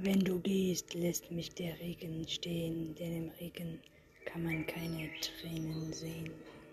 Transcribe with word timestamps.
Wenn 0.00 0.20
du 0.20 0.38
gehst, 0.38 0.94
lässt 0.94 1.28
mich 1.32 1.50
der 1.54 1.78
Regen 1.80 2.24
stehen, 2.28 2.94
denn 2.94 3.24
im 3.24 3.30
Regen 3.40 3.80
kann 4.26 4.44
man 4.44 4.64
keine 4.64 5.10
Tränen 5.20 5.92
sehen. 5.92 6.30